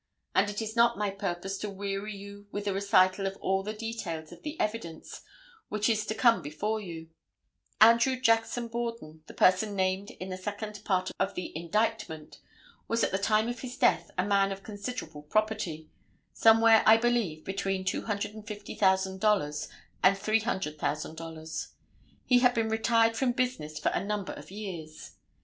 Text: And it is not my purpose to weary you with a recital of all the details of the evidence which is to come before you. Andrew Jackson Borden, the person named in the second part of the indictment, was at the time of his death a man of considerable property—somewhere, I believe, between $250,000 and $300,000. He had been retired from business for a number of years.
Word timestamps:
And 0.33 0.49
it 0.49 0.63
is 0.63 0.75
not 0.75 0.97
my 0.97 1.11
purpose 1.11 1.59
to 1.59 1.69
weary 1.69 2.15
you 2.15 2.47
with 2.51 2.65
a 2.67 2.73
recital 2.73 3.27
of 3.27 3.37
all 3.37 3.61
the 3.61 3.71
details 3.71 4.31
of 4.31 4.41
the 4.41 4.59
evidence 4.59 5.21
which 5.69 5.87
is 5.87 6.07
to 6.07 6.15
come 6.15 6.41
before 6.41 6.79
you. 6.81 7.09
Andrew 7.79 8.19
Jackson 8.19 8.67
Borden, 8.67 9.21
the 9.27 9.35
person 9.35 9.75
named 9.75 10.09
in 10.09 10.29
the 10.29 10.37
second 10.39 10.81
part 10.83 11.11
of 11.19 11.35
the 11.35 11.55
indictment, 11.55 12.39
was 12.87 13.03
at 13.03 13.11
the 13.11 13.19
time 13.19 13.47
of 13.47 13.59
his 13.59 13.77
death 13.77 14.09
a 14.17 14.25
man 14.25 14.51
of 14.51 14.63
considerable 14.63 15.21
property—somewhere, 15.21 16.81
I 16.87 16.97
believe, 16.97 17.45
between 17.45 17.85
$250,000 17.85 19.67
and 20.03 20.17
$300,000. 20.17 21.67
He 22.25 22.39
had 22.39 22.55
been 22.55 22.69
retired 22.69 23.15
from 23.15 23.33
business 23.33 23.77
for 23.77 23.89
a 23.89 24.03
number 24.03 24.33
of 24.33 24.49
years. 24.49 25.11